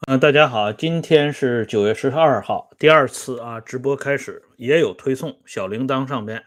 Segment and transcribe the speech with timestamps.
[0.00, 6.44] 嗯，大家好，今天是九月十二号，第二次啊直播开始，也有推送，小铃铛上边。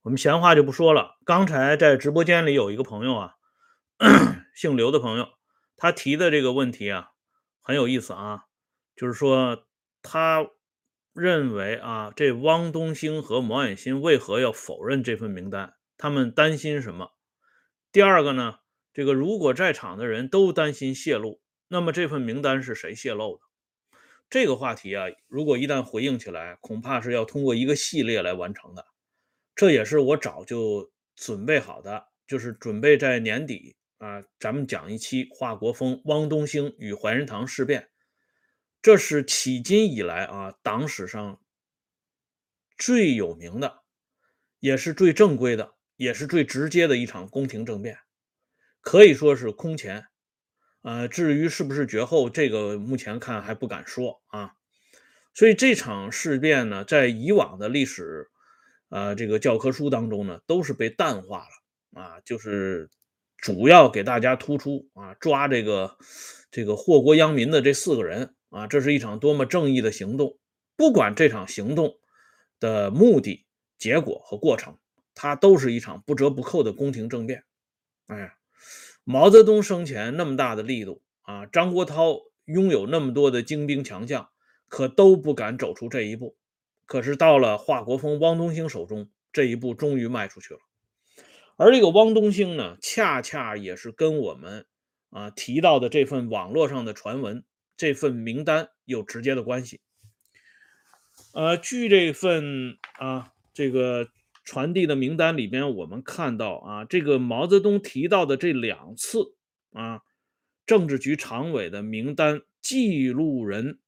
[0.00, 1.18] 我们闲话就不说了。
[1.26, 3.34] 刚才在直播间里有一个朋友啊，
[4.56, 5.28] 姓刘的朋友，
[5.76, 7.10] 他提的这个问题啊
[7.60, 8.44] 很有意思啊，
[8.96, 9.66] 就是说
[10.00, 10.46] 他
[11.12, 15.74] 认为啊，这汪东兴和毛远新为何要否认这份名单？
[15.98, 17.12] 他们担心什么？
[17.92, 18.60] 第二个呢，
[18.94, 21.39] 这个如果在场的人都担心泄露。
[21.72, 23.42] 那么这份名单是谁泄露的？
[24.28, 28.84] 这个话题啊，如果一旦回应起来，恐怕是要通过一个系列来完成的。
[29.54, 37.88] 这也是我早就准备好的，就是准备在年底啊，咱们讲一期华国锋、汪东兴与怀仁堂事变。
[38.82, 41.40] 这是迄今以来啊，党史上
[42.76, 43.84] 最有名的，
[44.58, 47.96] 也是最正规的，也是最直接的一场宫廷政变，
[48.80, 50.04] 可以说是空前。
[50.82, 54.54] 呃，至于是不是绝后，这个目前看还不敢说啊。
[55.34, 58.28] 所以这场事变呢，在以往的历史，
[58.88, 62.88] 呃，这个教科书当中呢，都是被淡化了啊，就是
[63.36, 65.96] 主要给大家突出啊，抓这个
[66.50, 70.38] 这个祸国殃民的这四个人啊，这是一场多么正义的行动。
[70.76, 71.98] 不管这场行动
[72.58, 73.44] 的目的、
[73.78, 74.78] 结果和过程，
[75.14, 77.44] 它都是一场不折不扣的宫廷政变。
[78.06, 78.34] 哎。
[79.10, 84.30] 毛泽东生前那么大的力度啊，张国焘拥有那么多的精兵强将，
[84.68, 86.36] 可都不敢走出这一步。
[86.86, 90.60] 可是到了华国锋、汪东兴手中，这一步终于迈出去了。
[91.56, 94.66] 而这个汪东兴呢，恰恰也是跟我们
[95.10, 97.42] 啊提到的这份网络上的传闻、
[97.76, 99.80] 这份名单有直接的关系。
[101.34, 104.06] 呃，据这份啊这个。
[104.50, 109.36] 传递的名单里边，我们看到啊，这个毛泽东提到的这两次
[109.70, 110.02] 啊，
[110.66, 113.78] 政治局常委的名单记录人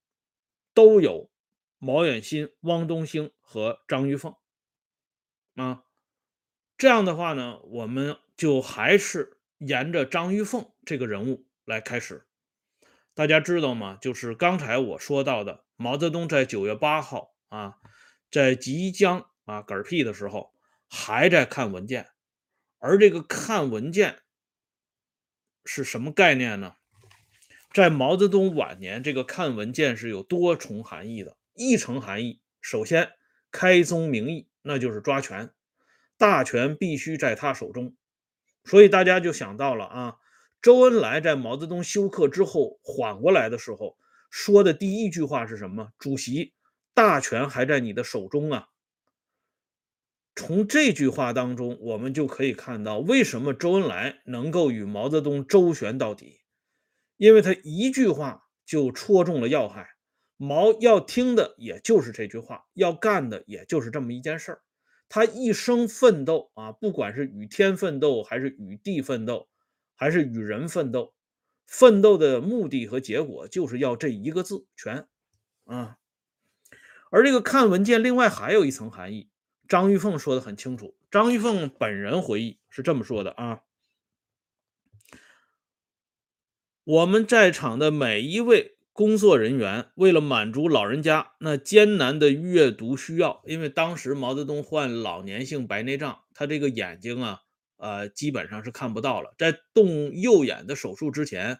[0.72, 1.33] 都有
[1.80, 4.36] 毛远新、汪东兴和张玉凤
[5.56, 5.83] 啊。
[6.78, 12.24] 这样的话呢，我们就还是沿着张玉凤这个人物来开始。
[13.14, 13.98] 大家知道吗？
[14.01, 17.78] 就是刚才我说到的，毛泽东在九月八号啊，
[18.30, 20.52] 在即将啊嗝屁的时候。
[20.95, 22.11] 还在看文件，
[22.79, 24.20] 而这个看文件
[25.64, 26.75] 是什么概念呢？
[27.73, 31.39] 在毛泽东晚年，这个看文件是有多重含义的。
[31.55, 33.11] 一层含义，首先
[33.51, 35.51] 开宗明义，那就是抓权，
[36.19, 37.97] 大权必须在他手中。
[38.64, 40.17] 所以大家就想到了啊，
[40.61, 43.97] 周恩来在毛泽东休克之后缓过来的时候
[44.31, 45.89] 说的第一句话是什么？
[45.98, 46.52] 主席，
[46.92, 48.69] 大权还在你的手中啊。
[50.35, 56.41] 从这句话当中，我们就可以看到为什么周恩来能够与毛泽东周旋到底，
[57.19, 59.91] 因为他一句话就戳中了要害。
[60.39, 64.63] 毛要听的也就是这句话，要干的也就是这么一件事儿。
[65.09, 69.49] 他一生奋斗啊，不管是与天奋斗，还是与地奋斗，
[69.95, 71.13] 还是与人奋斗，
[71.67, 75.07] 奋斗的目的和结果就是要这一个字——权
[75.67, 75.99] 啊。
[77.11, 79.29] 而这个看文件，另外还有一层含义。
[79.72, 80.94] 张玉凤说的很清楚。
[81.10, 83.60] 张玉凤本人回忆是这么说的啊
[86.84, 97.40] ：“我们在场的每一位工作人员，为了满足老人家那艰难的阅读需要，因为当时毛泽东患老年性白内障，他这个眼睛啊，
[97.78, 99.34] 呃，基本上是看不到了。
[99.39, 101.58] 在动右眼的手术之前，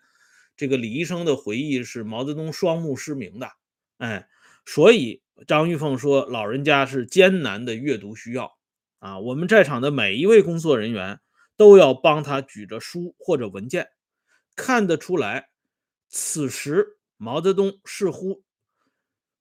[0.55, 3.49] 这个李医生的回忆是毛泽东双目失明的。
[3.97, 4.29] 哎，
[4.67, 8.57] 所以。”张玉凤说：“老人家是艰难的阅读需要
[9.01, 11.19] 啊，我们在场的每一位工作人员
[11.57, 13.89] 都要帮他举着书或者文件，
[14.55, 15.49] 看得出来，
[16.09, 18.45] 此时毛泽东似乎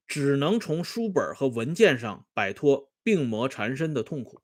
[0.08, 4.42] 只能从书本和文件上摆脱病魔缠身的痛苦。”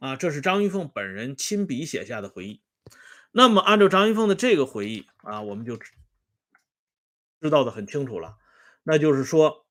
[0.00, 2.62] 啊，这是张玉凤本人亲笔写下的回忆。
[3.30, 8.36] 那么，按照张玉凤的这个回忆啊，我们就知道的很清楚了，
[8.84, 9.63] 那就是说。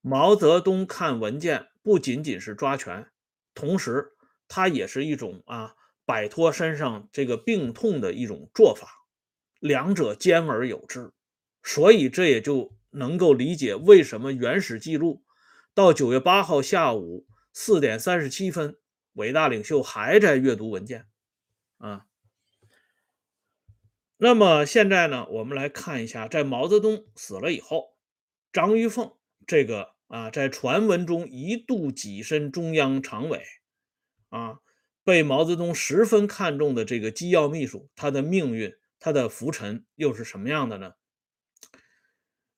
[0.00, 3.10] 毛泽东看文件不仅仅是抓权，
[3.52, 4.12] 同时
[4.46, 5.74] 他也是一种啊
[6.06, 8.88] 摆脱身上这个病痛的一种做法，
[9.58, 11.12] 两者兼而有之，
[11.62, 15.24] 所以这也就能够理解为什么原始记录
[15.74, 18.78] 到九月八号下午四点三十七分，
[19.14, 21.06] 伟大领袖还在阅读文件
[21.78, 22.06] 啊。
[24.16, 27.96] 那么现在呢，我们来看一下，在毛泽东死了以后，
[28.52, 29.17] 张玉凤。
[29.48, 33.42] 这个啊，在传闻中一度跻身中央常委，
[34.28, 34.58] 啊，
[35.02, 40.92] 被毛泽东十分看重的这个机要秘书，他的命运，他的浮沉又是什么样的呢？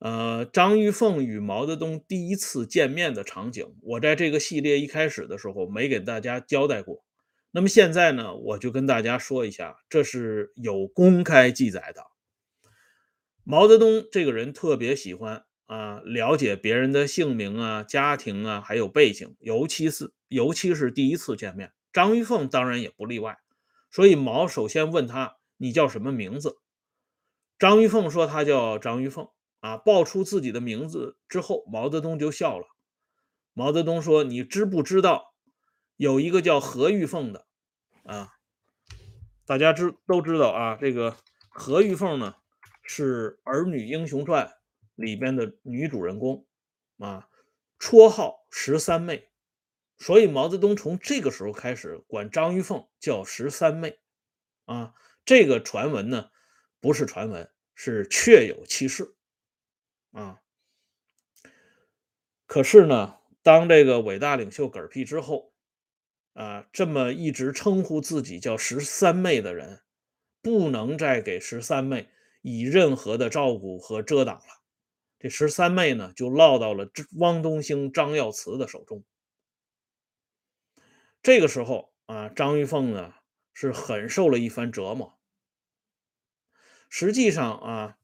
[0.01, 7.05] 呃，张玉凤与毛泽东第一次见面的场景，我在这个系列一开始的时候没给大家交代过。
[7.53, 12.03] 那么现在呢，我就跟大家说一下，这是有公开记载的。
[13.45, 23.39] 毛泽东这个人特别喜欢啊，了解别人的姓名啊、家庭啊，还有背景，尤其是尤其是第一次见面，张玉凤当然也不例外。
[23.89, 26.59] 所以毛首先问他：“你叫什么名字？”
[27.57, 29.29] 张玉凤说：“他叫张玉凤。”
[29.61, 32.67] 啊，报出自己的名字之后，毛泽东就笑了。
[33.53, 35.35] 毛泽东说：“你知不知道
[35.97, 37.47] 有一个叫何玉凤的？
[38.03, 38.33] 啊，
[39.47, 41.17] 大家知都知道啊，这个
[41.49, 42.35] 何玉凤呢？”
[42.83, 44.47] 是《儿女英雄传》
[45.01, 46.47] 里边的女主人公
[46.99, 47.29] 啊，
[47.79, 49.29] 绰号十三妹，
[49.99, 53.99] 所以毛泽东从这个时候开始管张玉凤叫十三妹
[54.67, 54.95] 啊。
[55.25, 56.31] 这个传闻呢，
[56.81, 59.15] 不是传闻，是确有其事
[60.13, 60.41] 啊。
[62.47, 65.53] 可是呢，当这个伟大领袖嗝屁之后
[66.35, 69.81] 啊，这么一直称呼自己叫十三妹的人，
[70.43, 72.09] 不能再给十三妹。
[72.43, 74.60] 以任何的照顾和遮挡了，
[75.21, 79.05] 这十三妹呢，就落到了汪东兴、张耀祠的手中。
[81.23, 83.13] 这个时候啊，张玉凤呢
[83.53, 85.19] 是很受了一番折磨。
[86.89, 87.99] 实际上啊，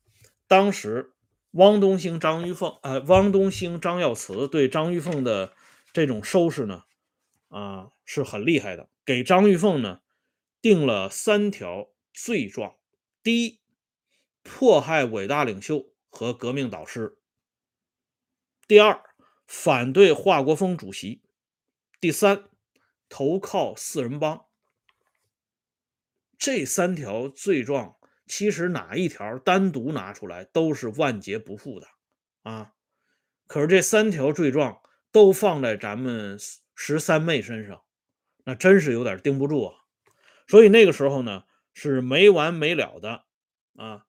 [0.47, 1.15] 当时
[1.53, 5.55] 汪东兴、张玉凤，呃，汪东兴、张耀祠对张玉凤的
[5.95, 6.85] 这种收拾呢，
[7.49, 10.03] 啊，是很厉害的，给张玉凤呢
[10.61, 12.77] 定了三条罪状。
[13.23, 13.59] 第一，
[14.43, 17.19] 迫害伟大领袖和革命导师。
[18.67, 19.03] 第二，
[19.47, 21.23] 反对华国锋主席。
[22.01, 22.49] 第三，
[23.09, 24.47] 投靠四人帮。
[26.39, 31.89] 这三条罪状，其实哪一条单独拿出来都是万劫不复的
[32.43, 32.75] 啊！
[33.47, 34.83] 可是这三条罪状
[35.13, 36.39] 都放在咱们
[36.75, 37.83] 十三妹身上，
[38.45, 39.75] 那真是有点盯不住啊！
[40.47, 43.25] 所以那个时候呢，是没完没了的
[43.77, 44.06] 啊。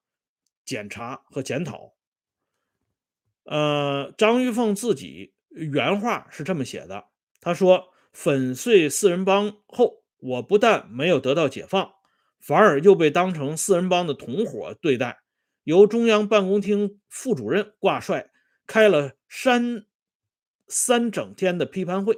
[0.68, 1.94] 检查和检讨。
[3.44, 7.06] 呃，张玉凤自己原话是这么写的
[7.40, 11.90] ：“他说，粉碎四人帮后，我不但没有得到解放，
[12.38, 15.22] 反而又被当成四人帮的同伙对待。
[15.64, 18.30] 由中央办公厅副主任挂帅，
[18.66, 19.86] 开了三
[20.66, 22.14] 三整天的批判会。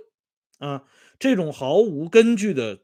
[0.58, 0.82] 啊，
[1.20, 2.80] 这种毫无根据的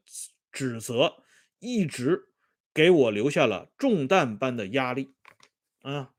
[0.53, 1.17] 指责，
[1.59, 2.29] 一直
[2.73, 5.13] 给我留下了重担般的压力。”
[5.87, 6.11] 啊，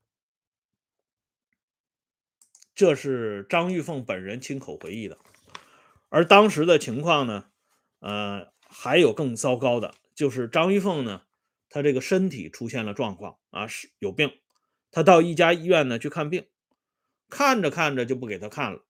[2.75, 5.19] 这是张玉凤本人亲口回忆的。
[6.09, 7.51] 而当时的情况呢，
[7.99, 11.25] 呃，还有更糟糕的，就是张玉凤呢，
[11.69, 14.41] 她这个身体出现了状况啊，是有病。
[14.91, 16.47] 她到一家医院呢去看病，
[17.29, 18.87] 看着看着就不给她看了。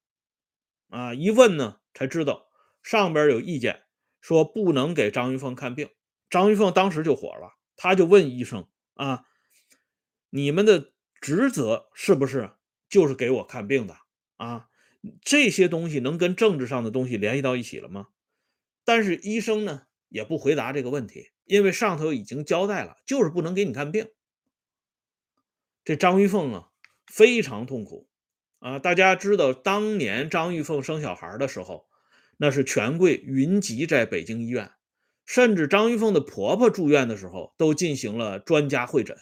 [0.91, 2.47] 啊，一问呢才知道
[2.85, 3.83] 上边有意见，
[4.21, 5.91] 说不能给张玉凤看病。
[6.31, 9.25] 张玉凤当时就火了，他就问医生啊。
[10.31, 12.51] 你们的职责是不是
[12.89, 13.97] 就是给我看病的
[14.37, 14.69] 啊？
[15.23, 18.09] 这些东西能跟政治上的东西联系到一起了吗？
[18.85, 24.09] 但是医生呢也不回答这个问题，因为上头已经交代了，就是不能给你看病。
[25.85, 26.69] 这张玉凤啊
[27.07, 28.09] 非常痛苦
[28.59, 28.79] 啊！
[28.79, 31.87] 大家知道，当年张玉凤生小孩的时候，
[32.37, 34.71] 那是权贵云集在北京医院，
[35.25, 39.17] 甚至张玉凤的婆婆住院的时候都进行了专家会诊。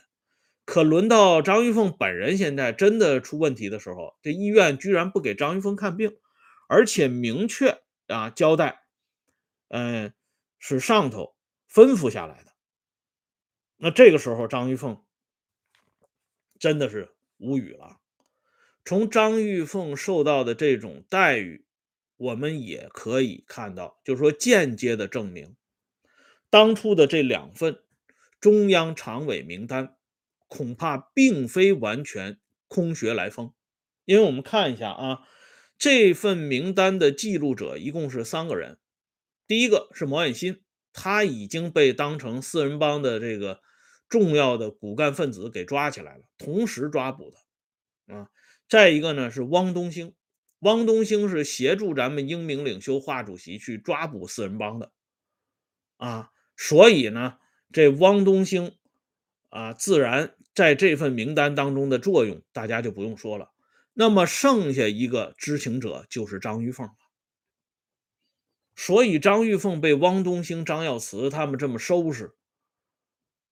[0.67, 6.19] 可轮到张玉凤本人现在真的出问题的时候，这医院居然不给张玉凤看病，
[6.69, 8.83] 而且明确啊交代，
[9.69, 10.13] 嗯，
[10.59, 11.37] 是上头
[11.73, 12.53] 吩咐下来的。
[13.77, 15.05] 那这个时候，张玉凤
[16.59, 18.01] 真的是无语了。
[18.85, 21.65] 从张玉凤受到的这种待遇，
[22.17, 25.55] 我们也可以看到，就是说间接的证明，
[26.51, 27.81] 当初的这两份
[28.41, 29.96] 中央常委名单。
[30.49, 32.39] 恐怕并非完全
[32.69, 33.53] 空穴来风，
[34.05, 35.27] 因为我们看一下啊，
[35.77, 38.79] 这份名单的记录者一共是三个人。
[39.49, 40.63] 第一个是毛远新，
[40.93, 43.61] 他已经被当成四人帮的这个
[44.09, 48.31] 重要的骨干分子给抓起来了，同时抓捕的啊。
[48.69, 50.15] 再一个呢是汪东兴，
[50.61, 54.93] 汪东兴是协助咱们英明领袖华主席去抓捕四人帮的
[55.97, 57.39] 啊，所以呢，
[57.73, 58.77] 这汪东兴。
[59.49, 63.53] 啊，自然在这份名单当中的作用，大家就不用说了。
[63.93, 66.95] 那么剩下一个知情者就是张玉凤了。
[68.75, 72.33] 所以张玉凤被汪东兴、张耀祠他们这么收拾，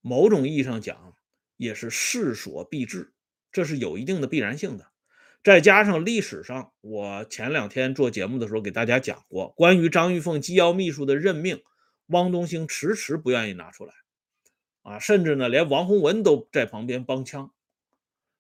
[0.01, 1.15] 某种意义上讲
[1.59, 3.13] 也是势所必至，
[3.53, 4.87] 这是有一定的必然性的。
[5.43, 11.63] 再加上历史上，我前两天做节目的时候给大家讲过，关于张玉凤机要秘书的任命，
[12.07, 13.93] 汪东兴迟迟不愿意拿出来，
[14.85, 17.53] 啊，甚至呢连王洪文都在旁边帮腔，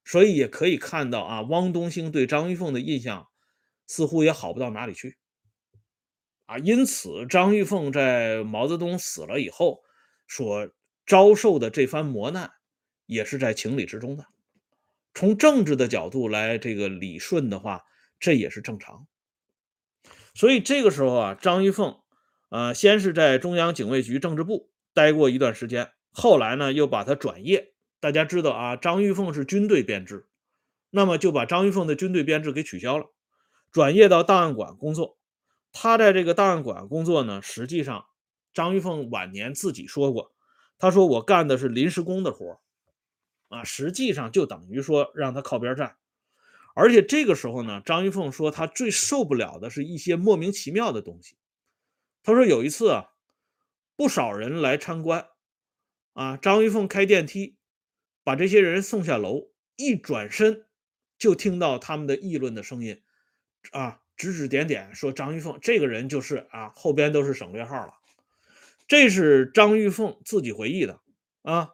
[0.05, 3.27] 所以也可以看到啊，汪东兴对张玉凤的印象
[3.87, 5.17] 似乎也好不到哪里去，
[6.47, 9.83] 啊，因此张玉凤在毛泽东死了以后
[10.29, 10.71] 所
[11.07, 12.51] 遭受的这番磨难，
[13.07, 14.27] 也是在情理之中的。
[15.15, 17.85] 从政治的角度来这个理顺的话，
[18.19, 19.07] 这也是正常。
[20.35, 22.01] 所以这个时候啊，张玉凤，
[22.51, 27.75] 呃，先是在中央警卫局政治部待过一段时间，后来呢又把他转业。
[28.01, 30.27] 大家知道啊，张玉凤是军队编制，
[30.91, 33.07] 那么就把张玉凤的军队编制给取消了，
[33.73, 35.19] 转业到档案馆工作。
[35.73, 38.05] 他在这个档案馆工作呢，实际上
[38.53, 40.33] 张玉凤晚年自己说过，
[40.79, 42.61] 他说我干的是临时工的活
[43.49, 45.97] 啊，实际上就等于说让他靠边站，
[46.75, 51.37] 而且这个时候呢，张玉凤说他最受不了的是一些莫名其妙的东西。
[52.23, 53.07] 他说有一次啊，
[53.97, 55.27] 不少人来参观，
[56.15, 57.57] 啊，张玉凤开电梯
[58.25, 60.65] 把这些人送下楼，一转身
[61.19, 63.03] 就听到他们的议论的声音，
[63.73, 67.93] 啊，指指点点说张玉凤这个人就是啊，后边都是省略号了。
[68.87, 71.01] 这是张玉凤自己回忆的
[71.43, 71.71] 啊。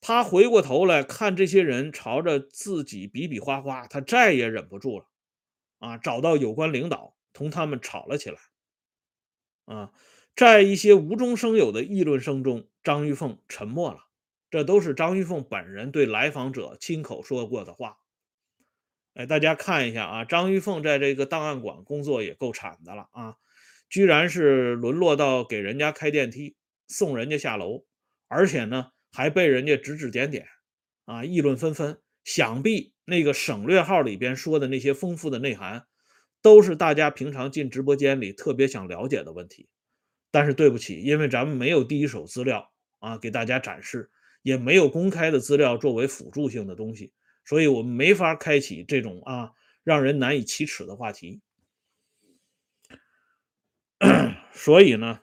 [0.00, 5.06] 他回过头来看这些人朝着自己比比划划，他再也忍不住了，
[5.78, 8.38] 啊，找到有关领导，同他们吵了起来。
[9.64, 9.92] 啊，
[10.34, 14.06] 在一些无中生有的议论声中，张玉凤沉默了。
[14.50, 17.98] 这都是张玉凤本人对来访者亲口说过的话。
[19.14, 23.36] 哎，大家看一下啊，张玉凤在这个档案馆工作也够惨的了啊，
[23.88, 26.56] 居然是沦落到给人家开电梯
[26.88, 27.84] 送人家下楼，
[28.28, 28.92] 而且呢。
[29.14, 30.46] 还被人家指指点点，
[31.04, 31.98] 啊，议论纷纷。
[32.24, 35.84] 想必那个省略号里边说的那些丰富的内涵，
[36.40, 39.68] 都是大家平常进直播间里特别想了解的问题。
[40.32, 44.10] 但是对不起，因为咱们没有第一手资料啊，给大家展示，
[44.42, 47.12] 也没有公开的资料作为辅助性的东西，
[47.44, 49.52] 所以我们没法开启这种啊
[49.84, 51.40] 让人难以启齿的话题。
[54.52, 55.20] 所以呢，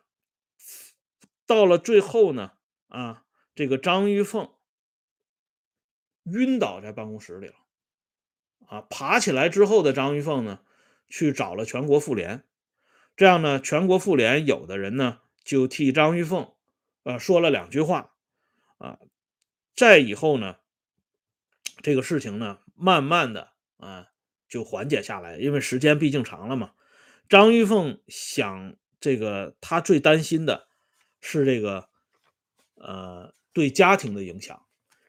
[1.46, 2.54] 到了最后呢，
[2.88, 3.26] 啊。
[3.56, 4.50] 这个张玉凤
[6.32, 7.56] 晕倒在办公室里了，
[8.68, 10.62] 啊，爬起来之后的张玉凤呢，
[11.10, 12.46] 去找了全国妇联，
[13.20, 16.54] 这样呢，全国妇联有的人呢就替张玉凤，
[17.04, 18.14] 呃，说了两句话，
[18.78, 18.98] 啊，
[19.76, 20.56] 再以后呢，
[21.82, 24.08] 这个事情呢，慢慢的啊
[24.48, 26.72] 就缓解下来，因为时间毕竟长了嘛。
[27.28, 30.70] 张玉凤想，这个她最担心的
[31.20, 31.90] 是这个，
[32.76, 33.34] 呃。
[33.52, 34.62] 对家庭的影响，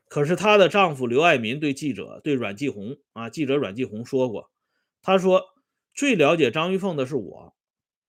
[0.09, 4.51] 可是她的丈夫刘爱民对记者对阮继红啊，记者阮继红说过，
[5.03, 5.45] 他说
[5.95, 7.55] 最了解张玉凤的是我，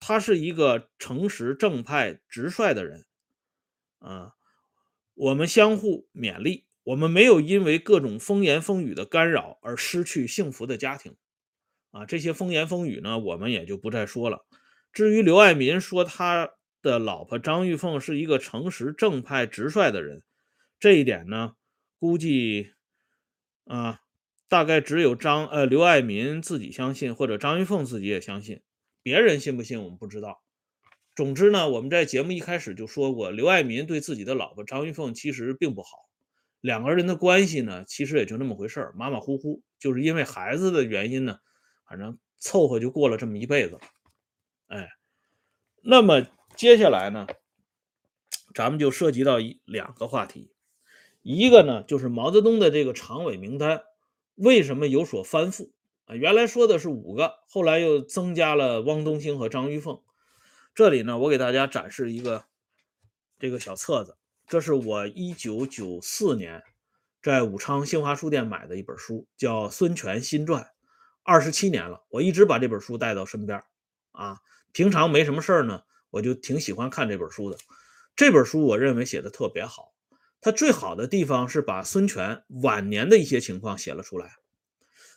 [0.01, 3.05] 他是一个诚实正派直率的人，
[3.99, 4.33] 啊，
[5.13, 11.15] 我们相互勉励，我们没有因为各种风言风语的干扰而失去幸福的家庭，
[11.91, 14.43] 啊，这些风言风语呢，我们也就不再说了。
[14.91, 16.49] 至于刘爱民说他
[16.81, 20.23] 的老婆张玉凤是一个诚实正派直率的人。
[20.79, 21.53] 这一点呢，
[21.99, 22.71] 估计
[23.65, 24.01] 啊，
[24.49, 28.61] 大概只有张呃刘爱民自己相信，或者张玉凤自己也相信，
[29.03, 30.41] 别人信不信我们不知道。
[31.15, 36.09] 总之呢，我们在节目一开始就说过，刘爱民对自己的老婆张玉凤其实并不好，
[36.61, 41.37] 两个人的关系呢，其实也就那么回事儿，马马虎虎，就是因为孩子的原因呢，
[41.85, 43.77] 反正凑合就过了这么一辈子。
[44.67, 44.89] 哎，
[45.83, 47.27] 那么接下来呢，
[48.55, 50.49] 咱们就涉及到一两个话题。
[51.21, 53.83] 一个呢，就是毛泽东的这个常委名单
[54.35, 55.69] 为什么有所翻覆
[56.13, 60.01] 原来说的是五个，后来又增加了汪东兴和张玉凤。
[60.75, 62.45] 这里呢，我给大家展示一个
[63.39, 66.63] 这个小册子，这是我一九九四年
[67.21, 70.63] 在武昌新华书店买的一本书，叫《孙权新传》，
[71.23, 73.63] 二十七年了，我一直把这本书带到身边
[74.11, 74.39] 啊。
[74.73, 77.57] 平常没什么事儿呢，我就挺喜欢看这本书的。
[78.15, 79.93] 这本书我认为写的特别好。
[80.41, 84.40] 它最好的地方是把孙权晚年的一些情况写了出来。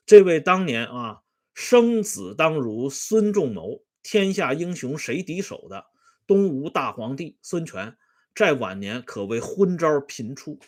[0.06, 1.22] 这位当年啊，
[1.54, 5.86] 生子当如孙仲谋，天下英雄谁敌手的
[6.26, 7.96] 东吴大皇帝孙权，
[8.34, 10.58] 在晚年可谓昏招频出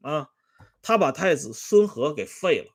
[0.00, 0.30] 啊。
[0.82, 2.74] 他把太子孙和给废了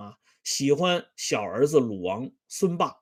[0.00, 2.98] 啊，喜欢小儿子鲁王孙霸，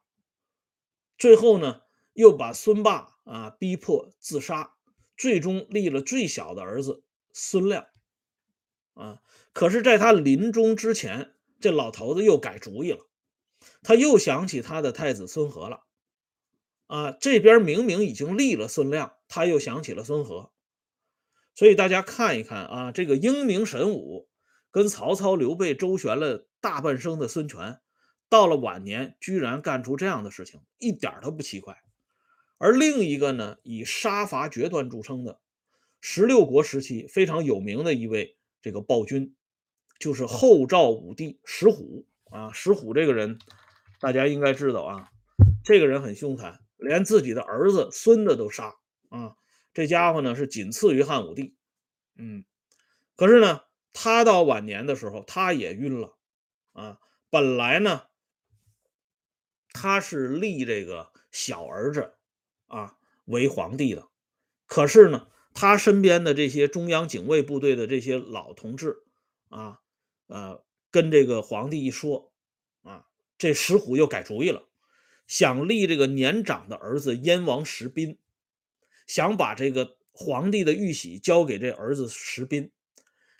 [1.18, 1.82] 最后呢，
[2.14, 4.72] 又把孙霸啊逼迫自杀，
[5.16, 7.02] 最终立了最小的儿子。
[7.32, 7.86] 孙亮，
[8.94, 9.20] 啊，
[9.52, 13.06] 可是，在他临终之前，这老头子又改主意了，
[13.82, 15.82] 他又想起他的太子孙和了。
[16.86, 20.50] 啊，这边明明已经立了孙亮，他又想起了孙和。
[21.54, 24.28] 所以大家看一看啊，这个英明神武，
[24.70, 27.80] 跟曹操、刘备周旋了大半生的孙权，
[28.28, 31.76] 到了晚年居然干出这样的事情，一点都不奇怪。
[32.58, 35.40] 而另一个呢，以杀伐决断著称的
[36.00, 39.34] 十六国时期非常有名的一位这个暴君，
[40.00, 42.50] 就是后赵武帝石虎啊。
[42.52, 43.38] 石虎这个人，
[44.00, 45.12] 大家应该知道啊，
[45.62, 48.74] 这个人很凶残，连自己的儿子、孙子都杀
[49.10, 49.36] 啊。
[49.72, 51.54] 这家伙呢是仅次于汉武帝，
[52.16, 52.44] 嗯，
[53.14, 53.60] 可是呢，
[53.92, 56.16] 他到晚年的时候，他也晕了
[56.72, 56.98] 啊。
[57.30, 58.02] 本来呢，
[59.72, 62.14] 他是立这个小儿子。
[62.72, 64.06] 啊，为皇帝的，
[64.66, 69.02] 可是呢，他身边的这些中央警卫部队的这些老同志
[69.48, 69.80] 啊，
[70.30, 72.32] 呃，跟这个皇帝一说，
[72.82, 73.04] 啊，
[73.36, 74.66] 这石虎又改主意了，
[75.26, 78.18] 想立这个年长的儿子燕王石斌，
[79.06, 82.70] 想把这个皇帝的玉玺交给这儿子石斌。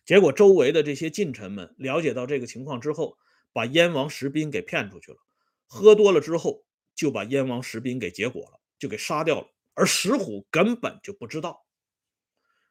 [0.05, 3.17] 结果周围的这些近臣们了解到这个情况之后，
[3.53, 5.19] 把燕王石斌给骗出去了，
[5.67, 8.61] 喝多了之后就把燕王石斌给结果了。
[8.81, 11.67] 就给杀掉了，而石虎根本就不知道。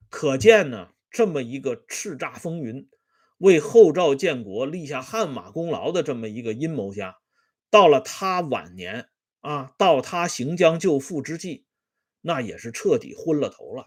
[0.09, 2.89] 可见呢，这么一个叱咤风云、
[3.39, 7.15] 为后赵建国立下汗马功劳的这么一个阴谋家，
[7.69, 11.65] 到了他晚年啊，到他行将就父之际，
[12.21, 13.85] 那也是彻底昏了头了。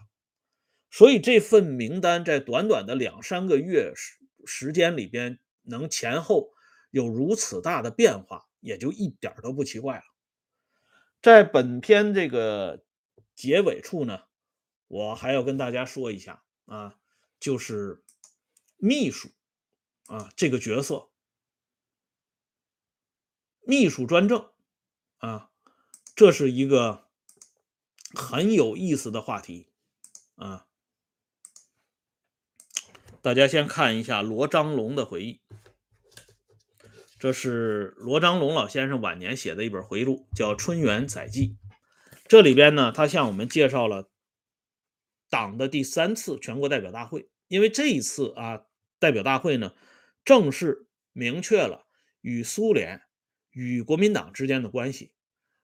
[0.89, 6.49] 所以这份名单在短短的两三个月时时间里边，能前后
[6.91, 10.03] 有如此大的变化，也就一点都不奇怪了。
[11.21, 12.83] 在本篇这个
[13.35, 14.19] 结尾处呢，
[14.87, 16.95] 我还要跟大家说一下啊，
[17.39, 18.03] 就是
[18.77, 19.29] 秘书
[20.13, 21.09] 啊这个角色，
[23.61, 24.51] 秘书专政
[25.17, 25.49] 啊，
[26.15, 27.07] 这是一个
[28.13, 29.71] 很有意思的话题
[30.35, 30.67] 啊。
[33.23, 35.41] 大家先看一下罗章龙的回忆。
[37.17, 41.47] 这是罗章龙老先生晚年写的一本回忆录，叫《春园载记》。
[42.27, 44.11] 这里边呢，他向我们介绍了
[45.31, 47.29] 党的第三次全国代表大会。
[47.47, 48.65] 因为这一次啊，
[48.99, 49.73] 代表大会呢，
[50.25, 51.85] 正式明确了
[52.21, 53.01] 与苏联、
[53.51, 55.11] 与国民党之间的关系。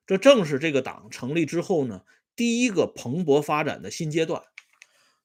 [0.06, 4.42] 这正是这个党成立之后呢，第一个蓬勃发展的新阶段。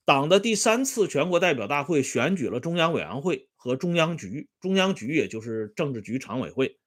[0.05, 3.49] 党的第三次全国代表大会选举了中央委员会。
[3.65, 6.77] 和中央局，中央局也就是政治局常委会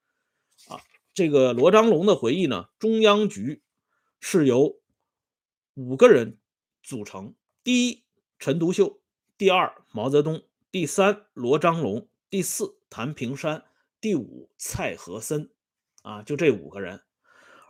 [0.68, 0.80] 啊。
[1.12, 3.64] 这个罗章龙的回忆呢，中央局
[4.20, 4.78] 是由
[5.74, 6.38] 五个人
[6.84, 7.34] 组成：
[7.64, 8.04] 第一，
[8.38, 9.00] 陈独秀；
[9.36, 13.62] 第二，毛泽东；第三，罗章龙；第四，谭平山；
[14.00, 15.50] 第五，蔡和森。
[16.02, 17.02] 啊，就这五个人。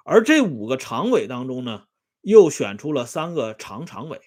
[0.04, 1.86] 而这五个常委当中呢，
[2.22, 4.20] 又选出了三个常常委，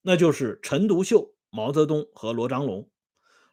[0.00, 2.90] 那就是陈独秀、毛泽东和罗章龙。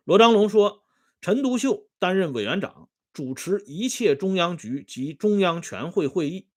[0.04, 0.84] 罗章龙说
[1.22, 6.50] ：“陈独秀担任委员长，主持一切中央局及中央全会会议，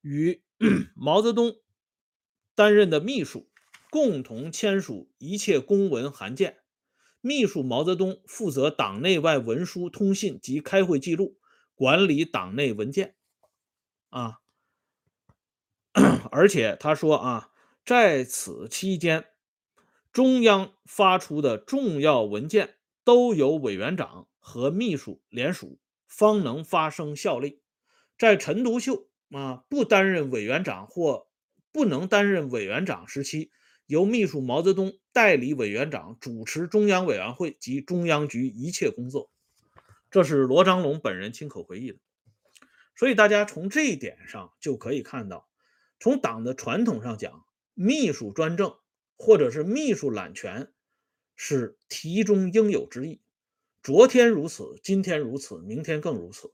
[0.00, 0.42] 与
[0.96, 1.56] 毛泽东
[2.54, 3.50] 担任的秘书，
[3.90, 6.63] 共同签署一切公文函件。
[7.24, 11.38] 秘书毛泽东负责党内外文书通信及开会记录，
[11.74, 13.14] 管理党内文件。
[14.10, 14.40] 啊，
[16.30, 17.50] 而且他说啊，
[17.82, 19.24] 在此期间。”
[20.12, 27.62] 中央发出的重要文件都由委员长和秘书联署，方能发生效力。
[28.18, 31.26] 在陈独秀啊不担任委员长或
[31.72, 33.50] 不能担任委员长时期，
[33.86, 39.30] 由秘书毛泽东代理委员长主持中央委员会及中央局一切工作。
[40.10, 41.98] 这是罗章龙本人亲口回忆的。
[42.94, 45.48] 所以大家从这一点上就可以看到，
[45.98, 48.76] 从党的传统上讲，秘书专政。
[49.16, 50.72] 或者是秘书揽权，
[51.36, 53.20] 是题中应有之意。
[53.80, 56.52] 昨天如此，今天如此，明天更如此。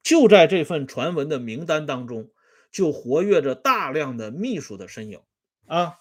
[0.00, 2.30] 就在这份传闻的名单当中，
[2.70, 5.20] 就活跃着大量的秘书的身影
[5.66, 5.98] 啊。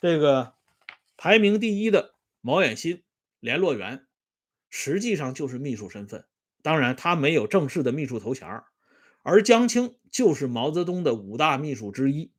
[0.00, 0.54] 这个
[1.16, 3.02] 排名第一的毛远新
[3.40, 4.06] 联络员，
[4.70, 6.26] 实际上就是秘书身份。
[6.62, 8.62] 当然，他没有正式的秘书头衔
[9.22, 12.32] 而江青就是毛泽东的五大秘书之一。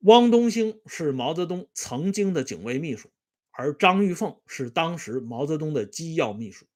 [0.00, 3.10] 汪东兴是毛泽东曾经的警卫秘书，
[3.50, 6.66] 而张玉凤是当时毛泽东的机要秘书。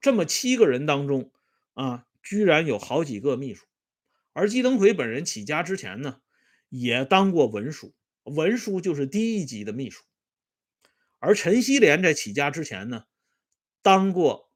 [0.00, 1.30] 这么七个人当中，
[1.74, 3.66] 啊，居然有好几个秘书。
[4.32, 6.20] 而姬登奎本人起家之前呢，
[6.68, 10.04] 也当过文书，文书就是第一级的秘书。
[11.18, 13.04] 而陈锡联在起家之前呢，
[13.82, 14.50] 当过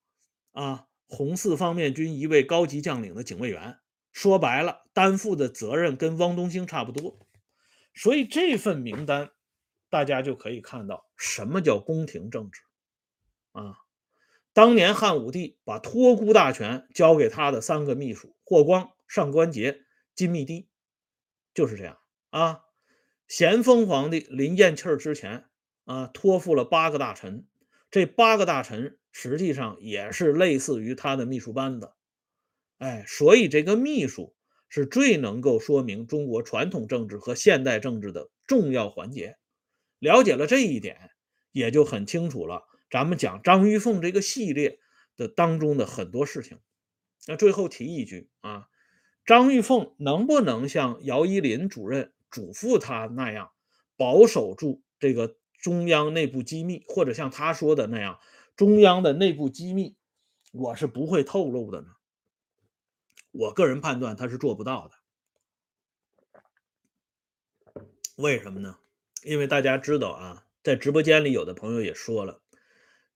[0.52, 3.78] 啊红四方面军一位高级将领的警卫员。
[4.12, 7.26] 说白了，担负的责任跟汪东兴差不多。
[7.94, 9.32] 所以这份名单，
[9.90, 12.60] 大家就可以看到什么叫宫廷政治
[13.50, 13.74] 啊。
[14.52, 19.82] 当年汉武帝把托孤大权交给他的三个秘书霍光、上官桀、
[20.14, 20.68] 金密帝，
[21.52, 21.98] 就是这样
[22.30, 22.63] 啊。
[23.28, 25.44] 咸丰皇帝临咽气儿之前
[25.84, 27.46] 啊，托付了八个大臣，
[27.90, 31.92] 这八个大臣实际上也是类似于他的秘书班子。
[32.78, 34.34] 哎，所以这个秘书
[34.68, 39.36] 是最能够说明中国传统政治和现代政治的重要环节。
[39.98, 41.10] 了解了这一点，
[41.52, 42.64] 也就很清楚了。
[42.90, 44.78] 咱们讲张玉凤这个系列
[45.16, 46.58] 的当中的很多事情，
[47.26, 48.68] 那最后提一句啊，
[49.24, 53.52] 张玉凤能不能像姚依林主任嘱咐他那样
[53.96, 58.18] 保守住这个中央内部机密，或者像他说的那样
[58.56, 59.96] 中央的内部机密，
[60.50, 61.86] 我是不会透露的呢？
[63.30, 64.96] 我个人判断他是做不到的。
[68.16, 68.78] 为什么呢？
[69.22, 72.42] 因为大家知道啊，在直播间里有的朋友也说了。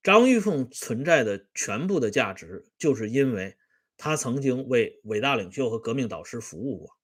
[0.00, 3.56] 张玉凤存在的全部的价值，就是因为
[3.96, 6.97] 他曾经为伟大领袖和革命导师服务过。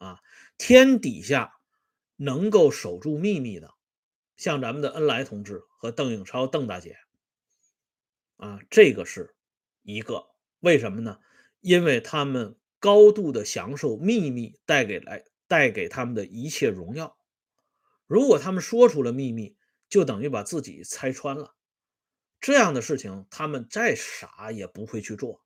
[0.00, 0.18] 啊，
[0.56, 1.52] 天底下
[2.16, 3.74] 能够守住秘密的，
[4.36, 6.96] 像咱们的恩来同志和邓颖超邓大姐，
[8.38, 9.36] 啊，这个是
[9.82, 10.26] 一个。
[10.60, 11.18] 为什么呢？
[11.60, 17.16] 因为他们高度的享受秘密带给来带给他们的一切荣耀。
[18.06, 19.54] 如果他们说出了秘密，
[19.88, 21.54] 就等于把自己拆穿了。
[22.40, 25.44] 这样的事情，他们再傻也不会去做，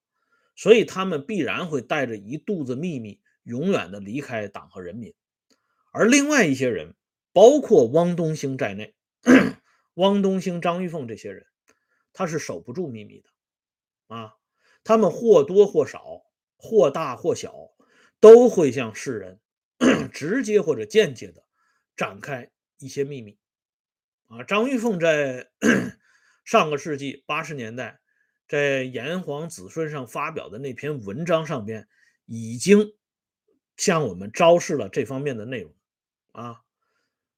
[0.55, 5.15] 所以他们必然会带着一肚子秘密，永远的离开党和人民。
[5.93, 6.95] 而另外一些人，
[7.33, 8.95] 包括汪东兴在内，
[9.95, 11.47] 汪东兴、张玉凤这些人，
[12.13, 13.29] 他是守不住秘密的
[14.09, 14.35] 啊。
[14.83, 16.23] 他们或多或少、
[16.57, 17.55] 或大或小，
[18.21, 19.41] 都会向世人
[20.13, 21.45] 直接或者间接的
[21.97, 23.39] 展开一些秘密
[24.27, 24.43] 啊。
[24.43, 25.51] 张玉凤在。
[26.45, 28.01] 上个世纪八十年代，
[28.47, 31.89] 在炎黄子孙上发表的那篇文章上边，
[32.27, 32.93] 已经
[33.77, 35.73] 向我们昭示了这方面的内容
[36.33, 36.63] 啊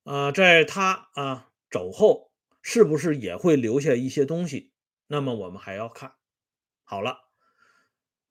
[0.05, 2.31] 啊，在他啊走后，
[2.63, 4.71] 是不是也会留下一些东西？
[5.07, 6.15] 那么我们还要看
[6.85, 7.21] 好了。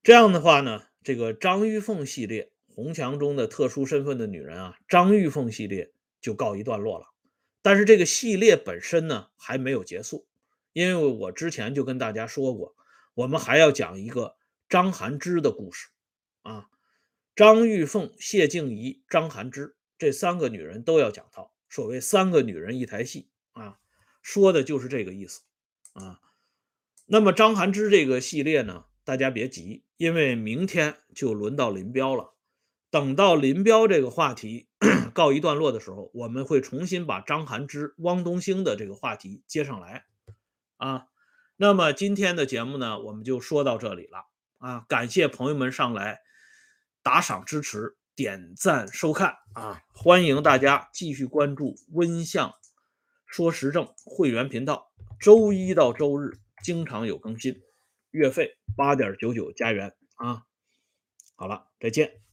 [0.03, 5.91] 这样的话呢，这个张玉凤系列红墙中的特殊身份的女人啊，张玉凤系列
[6.21, 7.07] 就告一段落了。
[7.61, 10.27] 但是这个系列本身呢，还没有结束。
[10.73, 12.75] 因为我之前就跟大家说过，
[13.13, 14.35] 我们还要讲一个
[14.67, 15.87] 张含之的故事
[16.41, 16.67] 啊，
[17.35, 21.51] 张玉凤、谢静怡、张含之这三个女人都要讲到。
[21.69, 23.77] 所谓三个女人一台戏啊，
[24.21, 25.41] 说的就是这个意思
[25.91, 26.21] 啊。
[27.05, 32.33] 那么张含之这个系列呢，大家别急，因为明天就轮到林彪了。
[32.89, 34.69] 等到林彪这个话题
[35.13, 40.05] 告一段落的时候，我们会重新把张含之、汪东兴的这个话题接上来。
[40.77, 41.07] 啊，
[41.57, 44.25] 那么今天的节目呢，我们就说到这里了
[44.59, 44.85] 啊！
[44.87, 46.21] 感谢朋友们上来
[47.05, 49.79] 打赏支持、点赞收看啊！
[49.93, 52.51] 欢迎大家继续关注温相
[53.27, 57.61] 说时政会员频道，周一到周日经常有更新，
[58.09, 60.45] 月费八点九九加元啊！
[61.35, 62.24] 好了，再见。